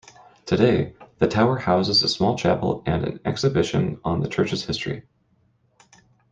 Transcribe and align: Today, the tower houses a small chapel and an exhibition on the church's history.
Today, 0.47 0.95
the 1.19 1.27
tower 1.27 1.59
houses 1.59 2.01
a 2.01 2.09
small 2.09 2.35
chapel 2.35 2.81
and 2.87 3.05
an 3.05 3.19
exhibition 3.23 3.99
on 4.03 4.19
the 4.19 4.29
church's 4.29 4.65
history. 4.65 5.03